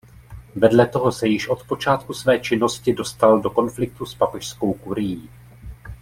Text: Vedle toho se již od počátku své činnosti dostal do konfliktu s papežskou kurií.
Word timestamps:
Vedle 0.55 0.85
toho 0.85 1.11
se 1.11 1.27
již 1.27 1.47
od 1.47 1.63
počátku 1.63 2.13
své 2.13 2.39
činnosti 2.39 2.93
dostal 2.93 3.39
do 3.41 3.49
konfliktu 3.49 4.05
s 4.05 4.15
papežskou 4.15 4.73
kurií. 4.73 5.29